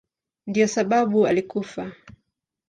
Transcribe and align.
Ndiyo 0.47 0.67
sababu 0.67 1.27
alikufa. 1.27 1.91